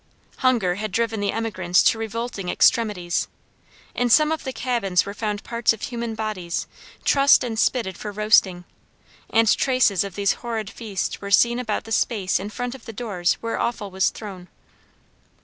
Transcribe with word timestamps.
Hunger 0.37 0.73
had 0.81 0.91
driven 0.91 1.19
the 1.19 1.31
emigrants 1.31 1.83
to 1.83 1.99
revolting 1.99 2.49
extremities. 2.49 3.27
In 3.93 4.09
some 4.09 4.31
of 4.31 4.45
the 4.45 4.51
cabins 4.51 5.05
were 5.05 5.13
found 5.13 5.43
parts 5.43 5.73
of 5.73 5.83
human 5.83 6.15
bodies 6.15 6.65
trussed 7.05 7.43
and 7.43 7.59
spitted 7.59 7.99
for 7.99 8.11
roasting, 8.11 8.63
and 9.29 9.55
traces 9.55 10.03
of 10.03 10.15
these 10.15 10.33
horrid 10.41 10.71
feasts 10.71 11.21
were 11.21 11.29
seen 11.29 11.59
about 11.59 11.83
the 11.83 11.91
space 11.91 12.39
in 12.39 12.49
front 12.49 12.73
of 12.73 12.85
the 12.85 12.93
doors 12.93 13.35
where 13.41 13.61
offal 13.61 13.91
was 13.91 14.09
thrown. 14.09 14.47